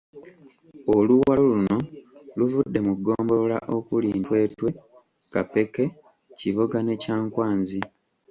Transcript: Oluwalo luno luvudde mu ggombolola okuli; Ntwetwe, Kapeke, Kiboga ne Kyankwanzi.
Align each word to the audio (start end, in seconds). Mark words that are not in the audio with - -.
Oluwalo 0.95 1.43
luno 1.51 1.77
luvudde 2.37 2.79
mu 2.85 2.93
ggombolola 2.97 3.57
okuli; 3.77 4.09
Ntwetwe, 4.21 4.67
Kapeke, 5.33 5.83
Kiboga 6.37 6.79
ne 6.83 6.95
Kyankwanzi. 7.01 7.79